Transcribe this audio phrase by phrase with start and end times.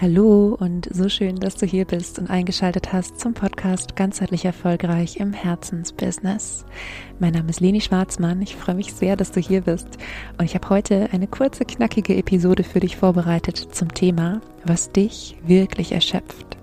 [0.00, 5.16] Hallo und so schön, dass du hier bist und eingeschaltet hast zum Podcast Ganzheitlich Erfolgreich
[5.16, 6.64] im Herzensbusiness.
[7.18, 8.40] Mein Name ist Leni Schwarzmann.
[8.40, 9.88] Ich freue mich sehr, dass du hier bist
[10.38, 15.36] und ich habe heute eine kurze, knackige Episode für dich vorbereitet zum Thema, was dich
[15.44, 16.58] wirklich erschöpft.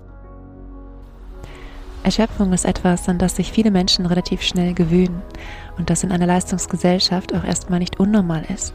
[2.06, 5.22] Erschöpfung ist etwas, an das sich viele Menschen relativ schnell gewöhnen
[5.76, 8.74] und das in einer Leistungsgesellschaft auch erstmal nicht unnormal ist.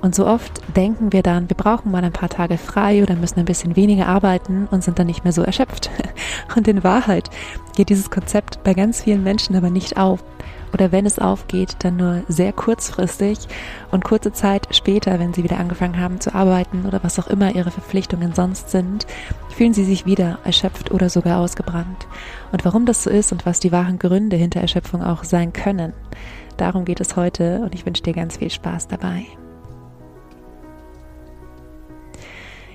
[0.00, 3.38] Und so oft denken wir dann, wir brauchen mal ein paar Tage frei oder müssen
[3.38, 5.90] ein bisschen weniger arbeiten und sind dann nicht mehr so erschöpft.
[6.56, 7.30] Und in Wahrheit
[7.76, 10.24] geht dieses Konzept bei ganz vielen Menschen aber nicht auf
[10.72, 13.38] oder wenn es aufgeht, dann nur sehr kurzfristig
[13.90, 17.54] und kurze Zeit später, wenn sie wieder angefangen haben zu arbeiten oder was auch immer
[17.54, 19.06] ihre Verpflichtungen sonst sind,
[19.50, 22.06] fühlen sie sich wieder erschöpft oder sogar ausgebrannt.
[22.52, 25.92] Und warum das so ist und was die wahren Gründe hinter Erschöpfung auch sein können,
[26.56, 29.26] darum geht es heute und ich wünsche dir ganz viel Spaß dabei.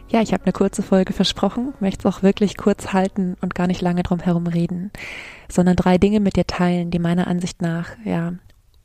[0.10, 3.68] Ja, ich habe eine kurze Folge versprochen, möchte es auch wirklich kurz halten und gar
[3.68, 4.90] nicht lange drum herum reden,
[5.50, 8.34] sondern drei Dinge mit dir teilen, die meiner Ansicht nach ja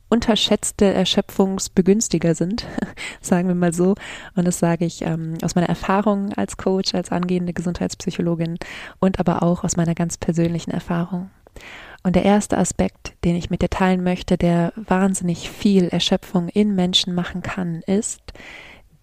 [0.09, 2.67] unterschätzte Erschöpfungsbegünstiger sind,
[3.21, 3.95] sagen wir mal so.
[4.35, 8.57] Und das sage ich ähm, aus meiner Erfahrung als Coach, als angehende Gesundheitspsychologin
[8.99, 11.31] und aber auch aus meiner ganz persönlichen Erfahrung.
[12.03, 16.75] Und der erste Aspekt, den ich mit dir teilen möchte, der wahnsinnig viel Erschöpfung in
[16.75, 18.21] Menschen machen kann, ist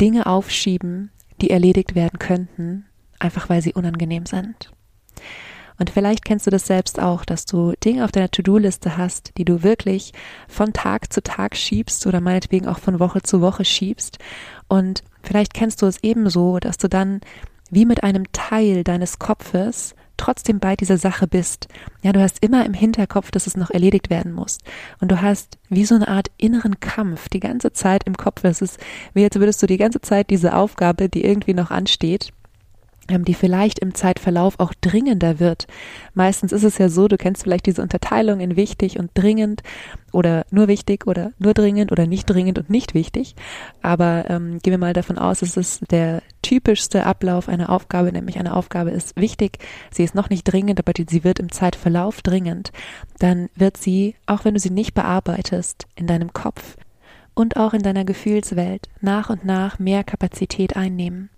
[0.00, 2.86] Dinge aufschieben, die erledigt werden könnten,
[3.18, 4.72] einfach weil sie unangenehm sind.
[5.78, 9.46] Und vielleicht kennst du das selbst auch, dass du Dinge auf deiner To-Do-Liste hast, die
[9.46, 10.12] du wirklich
[10.46, 14.18] von Tag zu Tag schiebst oder meinetwegen auch von Woche zu Woche schiebst.
[14.68, 17.22] Und vielleicht kennst du es ebenso, dass du dann
[17.70, 21.68] wie mit einem Teil deines Kopfes trotzdem bei dieser Sache bist.
[22.02, 24.58] Ja, du hast immer im Hinterkopf, dass es noch erledigt werden muss.
[25.00, 28.44] Und du hast wie so eine Art inneren Kampf die ganze Zeit im Kopf.
[28.44, 28.78] Es ist
[29.14, 32.32] wie jetzt würdest du die ganze Zeit diese Aufgabe, die irgendwie noch ansteht,
[33.24, 35.66] die vielleicht im Zeitverlauf auch dringender wird.
[36.14, 39.62] Meistens ist es ja so, du kennst vielleicht diese Unterteilung in wichtig und dringend
[40.12, 43.34] oder nur wichtig oder nur dringend oder nicht dringend und nicht wichtig.
[43.82, 48.38] Aber ähm, gehen wir mal davon aus, es ist der typischste Ablauf einer Aufgabe, nämlich
[48.38, 49.58] eine Aufgabe ist wichtig,
[49.90, 52.72] sie ist noch nicht dringend, aber sie wird im Zeitverlauf dringend.
[53.18, 56.76] Dann wird sie, auch wenn du sie nicht bearbeitest, in deinem Kopf
[57.34, 61.30] und auch in deiner Gefühlswelt nach und nach mehr Kapazität einnehmen.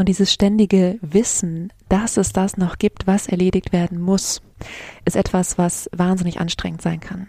[0.00, 4.40] Und dieses ständige Wissen, dass es das noch gibt, was erledigt werden muss,
[5.04, 7.28] ist etwas, was wahnsinnig anstrengend sein kann.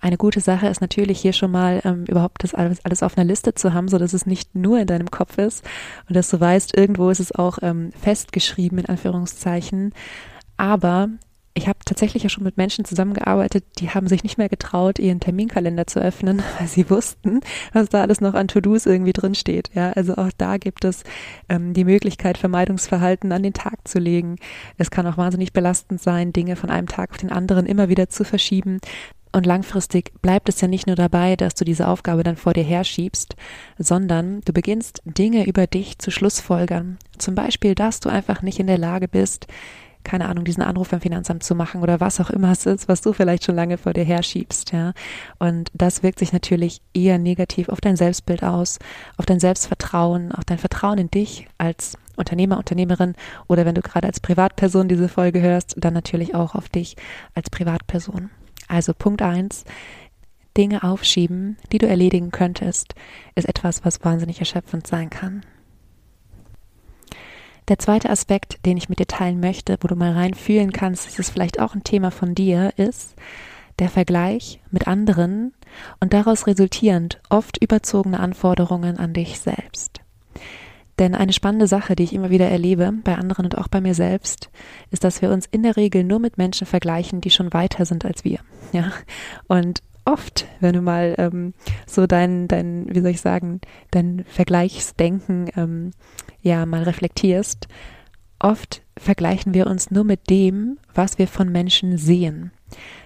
[0.00, 3.28] Eine gute Sache ist natürlich hier schon mal ähm, überhaupt das alles, alles auf einer
[3.28, 5.64] Liste zu haben, so dass es nicht nur in deinem Kopf ist
[6.08, 9.94] und dass du weißt, irgendwo ist es auch ähm, festgeschrieben in Anführungszeichen.
[10.56, 11.10] Aber
[11.54, 15.20] ich habe tatsächlich ja schon mit Menschen zusammengearbeitet, die haben sich nicht mehr getraut, ihren
[15.20, 17.40] Terminkalender zu öffnen, weil sie wussten,
[17.72, 19.70] was da alles noch an To-Dos irgendwie drin steht.
[19.74, 21.02] Ja, also auch da gibt es
[21.48, 24.36] ähm, die Möglichkeit, Vermeidungsverhalten an den Tag zu legen.
[24.78, 28.08] Es kann auch wahnsinnig belastend sein, Dinge von einem Tag auf den anderen immer wieder
[28.08, 28.80] zu verschieben.
[29.32, 32.64] Und langfristig bleibt es ja nicht nur dabei, dass du diese Aufgabe dann vor dir
[32.64, 33.36] herschiebst,
[33.78, 36.98] sondern du beginnst Dinge über dich zu schlussfolgern.
[37.16, 39.46] Zum Beispiel, dass du einfach nicht in der Lage bist,
[40.04, 43.00] keine Ahnung, diesen Anruf beim Finanzamt zu machen oder was auch immer es ist, was
[43.00, 44.92] du vielleicht schon lange vor dir herschiebst, ja.
[45.38, 48.78] Und das wirkt sich natürlich eher negativ auf dein Selbstbild aus,
[49.16, 53.14] auf dein Selbstvertrauen, auf dein Vertrauen in dich als Unternehmer, Unternehmerin
[53.48, 56.96] oder wenn du gerade als Privatperson diese Folge hörst, dann natürlich auch auf dich
[57.34, 58.30] als Privatperson.
[58.68, 59.64] Also Punkt eins,
[60.56, 62.94] Dinge aufschieben, die du erledigen könntest,
[63.34, 65.44] ist etwas, was wahnsinnig erschöpfend sein kann.
[67.70, 71.20] Der zweite Aspekt, den ich mit dir teilen möchte, wo du mal reinfühlen kannst, ist
[71.20, 73.14] es vielleicht auch ein Thema von dir, ist
[73.78, 75.54] der Vergleich mit anderen
[76.00, 80.00] und daraus resultierend oft überzogene Anforderungen an dich selbst.
[80.98, 83.94] Denn eine spannende Sache, die ich immer wieder erlebe, bei anderen und auch bei mir
[83.94, 84.50] selbst,
[84.90, 88.04] ist, dass wir uns in der Regel nur mit Menschen vergleichen, die schon weiter sind
[88.04, 88.40] als wir.
[88.72, 88.90] Ja.
[89.46, 91.54] Und oft, wenn du mal ähm,
[91.86, 93.60] so dein, dein, wie soll ich sagen,
[93.92, 95.92] dein Vergleichsdenken ähm,
[96.42, 97.68] ja mal reflektierst,
[98.38, 102.52] oft vergleichen wir uns nur mit dem, was wir von Menschen sehen.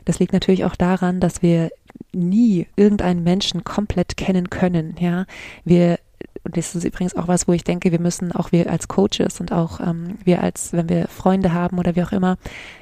[0.05, 1.71] Das liegt natürlich auch daran, dass wir
[2.13, 4.97] nie irgendeinen Menschen komplett kennen können.
[5.01, 5.27] Ja,
[5.65, 5.99] wir
[6.45, 9.41] und das ist übrigens auch was, wo ich denke, wir müssen auch wir als Coaches
[9.41, 12.37] und auch ähm, wir als, wenn wir Freunde haben oder wie auch immer,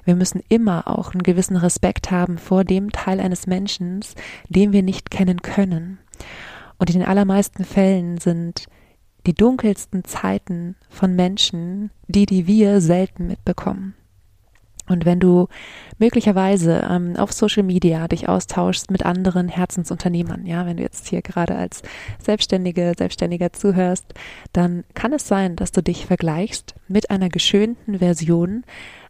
[0.05, 4.01] wir müssen immer auch einen gewissen Respekt haben vor dem Teil eines Menschen,
[4.49, 5.99] den wir nicht kennen können.
[6.79, 8.67] Und in den allermeisten Fällen sind
[9.27, 13.95] die dunkelsten Zeiten von Menschen die, die wir selten mitbekommen.
[14.89, 15.49] Und wenn du
[15.99, 21.23] möglicherweise ähm, auf Social Media dich austauschst mit anderen Herzensunternehmern, ja, wenn du jetzt hier
[21.23, 21.83] gerade als
[22.19, 24.13] Selbstständige, Selbstständiger zuhörst,
[24.53, 28.65] dann kann es sein, dass du dich vergleichst mit einer geschönten Version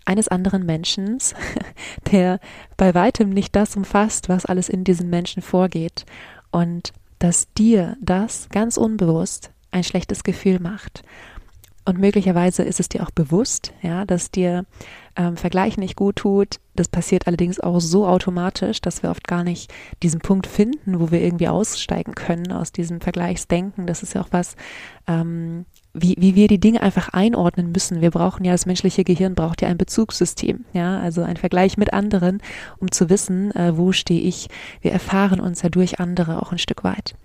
[0.05, 1.19] eines anderen Menschen,
[2.13, 2.39] der
[2.77, 6.05] bei weitem nicht das umfasst, was alles in diesem Menschen vorgeht
[6.51, 11.03] und dass dir das ganz unbewusst ein schlechtes Gefühl macht.
[11.85, 14.65] Und möglicherweise ist es dir auch bewusst, ja, dass dir
[15.17, 16.61] ähm, Vergleich nicht gut tut.
[16.77, 21.11] Das passiert allerdings auch so automatisch, dass wir oft gar nicht diesen Punkt finden, wo
[21.11, 23.89] wir irgendwie aussteigen können aus diesem Vergleichsdenken.
[23.89, 24.55] Das ist ja auch was,
[25.09, 28.01] ähm, wie, wie wir die Dinge einfach einordnen müssen.
[28.01, 31.93] Wir brauchen ja, das menschliche Gehirn braucht ja ein Bezugssystem, ja, also ein Vergleich mit
[31.93, 32.41] anderen,
[32.79, 34.49] um zu wissen, äh, wo stehe ich.
[34.83, 37.17] Wir erfahren uns ja durch andere auch ein Stück weit.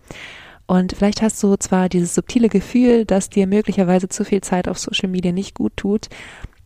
[0.68, 4.78] Und vielleicht hast du zwar dieses subtile Gefühl, dass dir möglicherweise zu viel Zeit auf
[4.78, 6.10] Social Media nicht gut tut,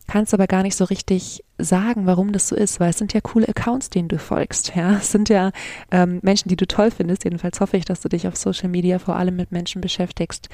[0.08, 3.20] kannst aber gar nicht so richtig sagen, warum das so ist, weil es sind ja
[3.20, 4.74] coole Accounts, denen du folgst.
[4.74, 5.52] Ja, es sind ja
[5.90, 7.24] ähm, Menschen, die du toll findest.
[7.24, 10.48] Jedenfalls hoffe ich, dass du dich auf Social Media vor allem mit Menschen beschäftigst,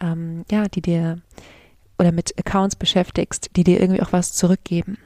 [0.00, 1.18] ähm, ja, die dir
[1.98, 4.96] oder mit Accounts beschäftigst, die dir irgendwie auch was zurückgeben.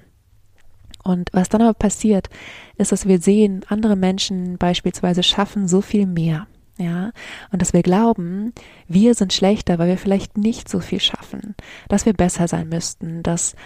[1.02, 2.28] Und was dann aber passiert,
[2.76, 6.46] ist, dass wir sehen, andere Menschen beispielsweise schaffen so viel mehr.
[6.78, 7.12] Ja,
[7.52, 8.52] und dass wir glauben,
[8.87, 11.55] wir sind schlechter, weil wir vielleicht nicht so viel schaffen,
[11.88, 13.56] dass wir besser sein müssten, dass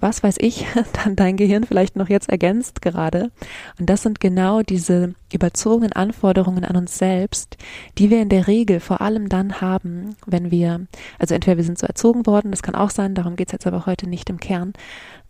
[0.00, 0.66] was weiß ich,
[1.04, 3.30] dann dein Gehirn vielleicht noch jetzt ergänzt gerade.
[3.78, 7.56] Und das sind genau diese überzogenen Anforderungen an uns selbst,
[7.98, 10.86] die wir in der Regel vor allem dann haben, wenn wir,
[11.18, 13.86] also entweder wir sind so erzogen worden, das kann auch sein, darum geht's jetzt aber
[13.86, 14.72] heute nicht im Kern,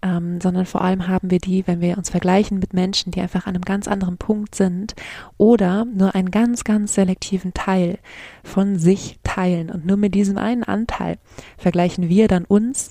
[0.03, 3.47] ähm, sondern vor allem haben wir die, wenn wir uns vergleichen mit Menschen, die einfach
[3.47, 4.94] an einem ganz anderen Punkt sind
[5.37, 7.99] oder nur einen ganz, ganz selektiven Teil
[8.44, 9.70] von sich teilen.
[9.70, 11.19] Und nur mit diesem einen Anteil
[11.56, 12.91] vergleichen wir dann uns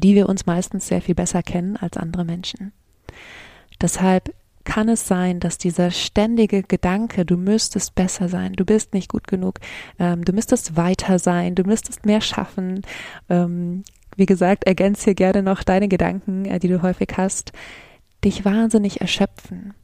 [0.00, 2.72] die wir uns meistens sehr viel besser kennen als andere Menschen.
[3.80, 4.32] Deshalb
[4.64, 9.26] kann es sein, dass dieser ständige Gedanke, du müsstest besser sein, du bist nicht gut
[9.26, 9.58] genug,
[9.98, 12.82] ähm, du müsstest weiter sein, du müsstest mehr schaffen.
[13.28, 13.82] Ähm,
[14.16, 17.52] wie gesagt, ergänze hier gerne noch deine Gedanken, äh, die du häufig hast,
[18.24, 19.74] dich wahnsinnig erschöpfen.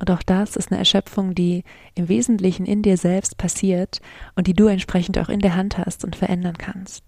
[0.00, 1.62] Und auch das ist eine Erschöpfung, die
[1.94, 4.00] im Wesentlichen in dir selbst passiert
[4.34, 7.04] und die du entsprechend auch in der Hand hast und verändern kannst.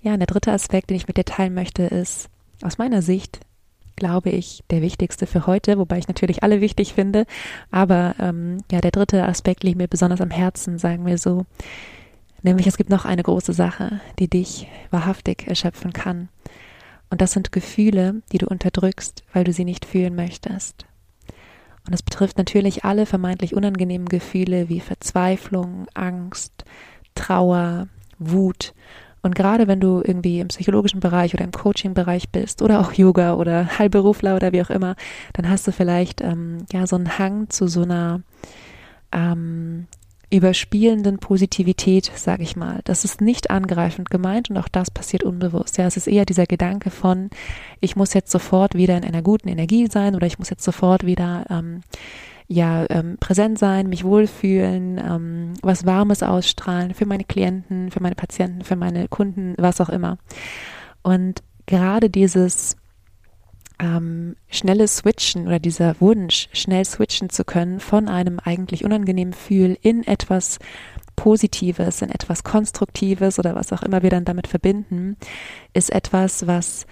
[0.00, 2.28] Ja, und der dritte Aspekt, den ich mit dir teilen möchte, ist
[2.62, 3.40] aus meiner Sicht,
[3.96, 7.26] glaube ich, der wichtigste für heute, wobei ich natürlich alle wichtig finde.
[7.70, 11.46] Aber ähm, ja, der dritte Aspekt liegt mir besonders am Herzen, sagen wir so.
[12.42, 16.28] Nämlich es gibt noch eine große Sache, die dich wahrhaftig erschöpfen kann.
[17.10, 20.86] Und das sind Gefühle, die du unterdrückst, weil du sie nicht fühlen möchtest.
[21.86, 26.64] Und es betrifft natürlich alle vermeintlich unangenehmen Gefühle wie Verzweiflung, Angst,
[27.14, 28.74] Trauer, Wut
[29.22, 33.34] und gerade wenn du irgendwie im psychologischen Bereich oder im Coaching-Bereich bist oder auch Yoga
[33.34, 34.96] oder Heilberufler oder wie auch immer,
[35.32, 38.22] dann hast du vielleicht ähm, ja so einen Hang zu so einer
[39.12, 39.86] ähm,
[40.30, 42.80] überspielenden Positivität, sage ich mal.
[42.84, 45.78] Das ist nicht angreifend gemeint und auch das passiert unbewusst.
[45.78, 47.30] Ja, es ist eher dieser Gedanke von,
[47.80, 51.06] ich muss jetzt sofort wieder in einer guten Energie sein oder ich muss jetzt sofort
[51.06, 51.80] wieder ähm,
[52.48, 58.14] ja ähm, präsent sein, mich wohlfühlen, ähm, was Warmes ausstrahlen für meine Klienten, für meine
[58.14, 60.18] Patienten, für meine Kunden, was auch immer.
[61.02, 62.76] Und gerade dieses
[63.78, 69.78] ähm, schnelle Switchen oder dieser Wunsch, schnell switchen zu können von einem eigentlich unangenehmen Gefühl
[69.82, 70.58] in etwas
[71.16, 75.16] Positives, in etwas Konstruktives oder was auch immer wir dann damit verbinden,
[75.74, 76.86] ist etwas, was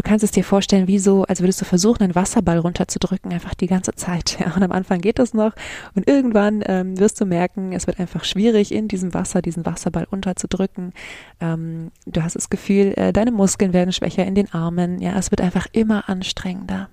[0.00, 3.52] Du kannst es dir vorstellen, wie so, als würdest du versuchen, einen Wasserball runterzudrücken, einfach
[3.52, 4.38] die ganze Zeit.
[4.40, 4.54] Ja.
[4.56, 5.52] Und am Anfang geht das noch
[5.94, 10.06] und irgendwann ähm, wirst du merken, es wird einfach schwierig, in diesem Wasser diesen Wasserball
[10.10, 10.94] unterzudrücken.
[11.40, 15.02] Ähm, du hast das Gefühl, äh, deine Muskeln werden schwächer in den Armen.
[15.02, 16.88] Ja, es wird einfach immer anstrengender.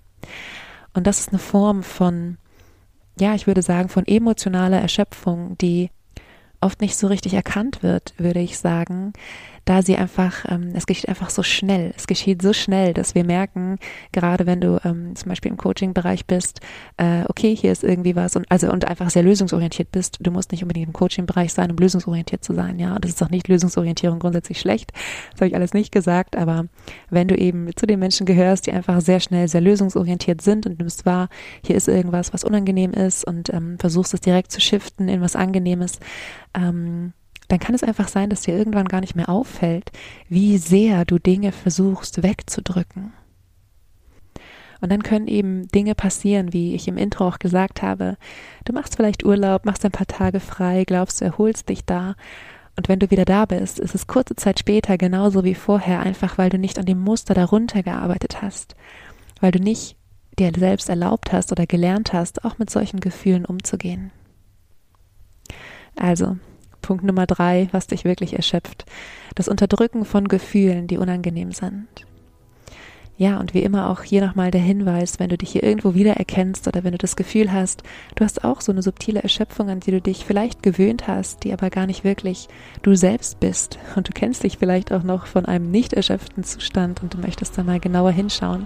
[0.93, 2.37] Und das ist eine Form von,
[3.17, 5.89] ja, ich würde sagen, von emotionaler Erschöpfung, die
[6.59, 9.13] oft nicht so richtig erkannt wird, würde ich sagen,
[9.67, 11.93] da sie einfach, ähm, es geschieht einfach so schnell.
[11.97, 13.77] Es geschieht so schnell, dass wir merken,
[14.13, 16.61] gerade wenn du ähm, zum Beispiel im Coaching-Bereich bist,
[16.95, 20.19] äh, okay, hier ist irgendwie was und also und einfach sehr lösungsorientiert bist.
[20.21, 22.95] Du musst nicht unbedingt im Coaching-Bereich sein, um lösungsorientiert zu sein, ja.
[22.95, 24.93] Und das ist auch nicht Lösungsorientierung grundsätzlich schlecht.
[25.31, 26.65] Das habe ich alles nicht gesagt, aber
[27.09, 30.79] wenn du eben zu den Menschen gehörst, die einfach sehr schnell sehr lösungsorientiert sind und
[30.79, 31.27] nimmst wahr,
[31.65, 35.35] hier ist irgendwas, was unangenehm ist und ähm, versuchst es direkt zu shiften in was
[35.35, 35.99] Angenehmes,
[36.55, 37.11] ähm,
[37.47, 39.91] dann kann es einfach sein, dass dir irgendwann gar nicht mehr auffällt,
[40.29, 43.13] wie sehr du Dinge versuchst wegzudrücken.
[44.79, 48.17] Und dann können eben Dinge passieren, wie ich im Intro auch gesagt habe.
[48.65, 52.15] Du machst vielleicht Urlaub, machst ein paar Tage frei, glaubst, du erholst dich da.
[52.75, 56.37] Und wenn du wieder da bist, ist es kurze Zeit später genauso wie vorher, einfach
[56.37, 58.75] weil du nicht an dem Muster darunter gearbeitet hast,
[59.41, 59.97] weil du nicht
[60.37, 64.11] dir selbst erlaubt hast oder gelernt hast, auch mit solchen Gefühlen umzugehen.
[65.95, 66.37] Also,
[66.87, 68.85] Punkt Nummer drei, was dich wirklich erschöpft.
[69.35, 71.85] Das Unterdrücken von Gefühlen, die unangenehm sind.
[73.17, 76.65] Ja, und wie immer auch hier nochmal der Hinweis, wenn du dich hier irgendwo wiedererkennst
[76.65, 77.83] oder wenn du das Gefühl hast,
[78.15, 81.51] du hast auch so eine subtile Erschöpfung, an die du dich vielleicht gewöhnt hast, die
[81.51, 82.47] aber gar nicht wirklich
[82.83, 87.03] du selbst bist und du kennst dich vielleicht auch noch von einem nicht erschöpften Zustand
[87.03, 88.65] und du möchtest da mal genauer hinschauen,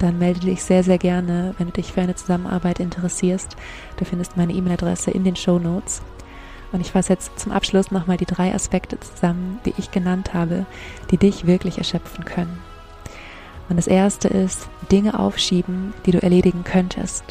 [0.00, 3.54] dann melde dich sehr, sehr gerne, wenn du dich für eine Zusammenarbeit interessierst.
[3.96, 6.02] Du findest meine E-Mail-Adresse in den Show Notes.
[6.72, 10.66] Und ich fasse jetzt zum Abschluss nochmal die drei Aspekte zusammen, die ich genannt habe,
[11.10, 12.58] die dich wirklich erschöpfen können.
[13.68, 17.24] Und das erste ist, Dinge aufschieben, die du erledigen könntest,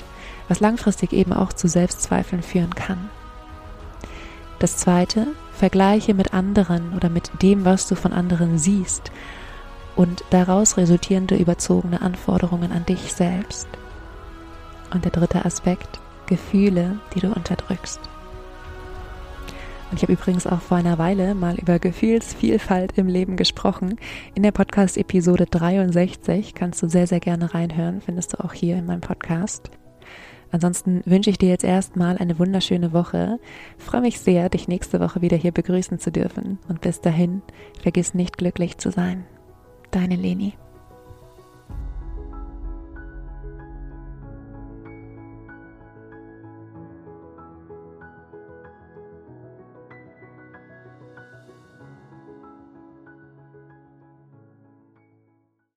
[0.48, 3.10] was langfristig eben auch zu Selbstzweifeln führen kann.
[4.60, 9.12] Das zweite, Vergleiche mit anderen oder mit dem, was du von anderen siehst
[9.96, 13.68] und daraus resultierende überzogene Anforderungen an dich selbst.
[14.94, 18.00] Und der dritte Aspekt, Gefühle, die du unterdrückst.
[19.90, 23.98] Und ich habe übrigens auch vor einer Weile mal über Gefühlsvielfalt im Leben gesprochen.
[24.36, 28.86] In der Podcast-Episode 63 kannst du sehr, sehr gerne reinhören, findest du auch hier in
[28.86, 29.72] meinem Podcast.
[30.52, 33.40] Ansonsten wünsche ich dir jetzt erstmal eine wunderschöne Woche.
[33.78, 36.60] Freue mich sehr, dich nächste Woche wieder hier begrüßen zu dürfen.
[36.68, 37.42] Und bis dahin,
[37.82, 39.26] vergiss nicht glücklich zu sein.
[39.92, 40.54] Deine Leni.